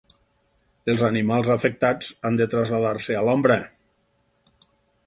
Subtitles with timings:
[0.93, 3.61] Els animals afectats han de traslladar-se a l'ombra.